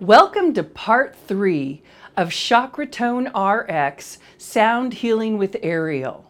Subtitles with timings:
[0.00, 1.82] Welcome to part three
[2.16, 6.24] of Chakratone RX Sound Healing with Ariel.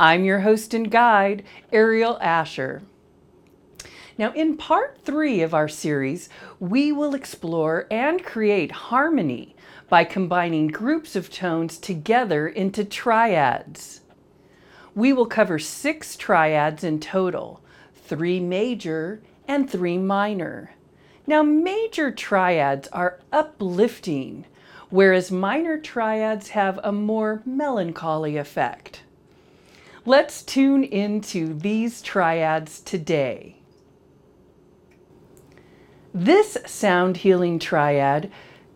[0.00, 2.82] I'm your host and guide, Ariel Asher.
[4.18, 6.28] Now, in part three of our series,
[6.58, 9.54] we will explore and create harmony
[9.88, 14.00] by combining groups of tones together into triads.
[14.96, 17.62] We will cover six triads in total,
[17.94, 20.74] three major and three minor.
[21.24, 24.46] Now, major triads are uplifting,
[24.90, 29.02] whereas minor triads have a more melancholy effect.
[30.04, 33.54] Let's tune into these triads today.
[36.20, 38.28] This sound healing triad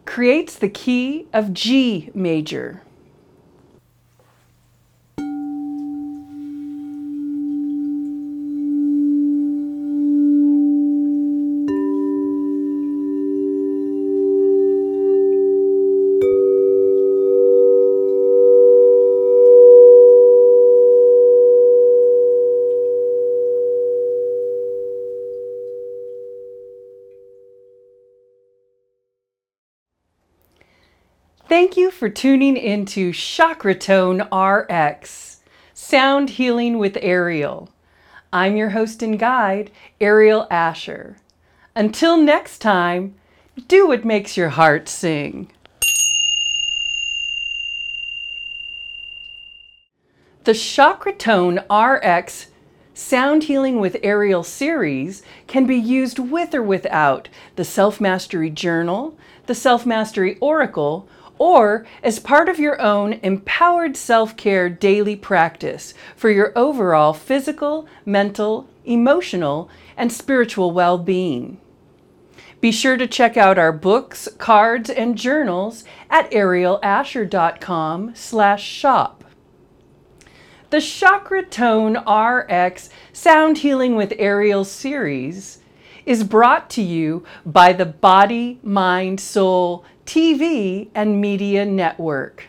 [0.04, 2.82] creates the key of G major.
[31.52, 35.40] Thank you for tuning into Chakratone RX,
[35.74, 37.68] Sound Healing with Ariel.
[38.32, 41.18] I'm your host and guide, Ariel Asher.
[41.76, 43.16] Until next time,
[43.68, 45.50] do what makes your heart sing.
[50.44, 52.46] The Chakratone RX
[52.94, 59.18] Sound Healing with Ariel series can be used with or without the Self Mastery Journal,
[59.44, 61.06] the Self Mastery Oracle,
[61.42, 67.84] or as part of your own empowered self care daily practice for your overall physical,
[68.06, 71.58] mental, emotional, and spiritual well being.
[72.60, 79.24] Be sure to check out our books, cards, and journals at arielasher.com slash shop.
[80.70, 85.58] The Chakra Tone RX Sound Healing with Ariel series
[86.06, 92.48] is brought to you by the Body, Mind, Soul TV and Media Network.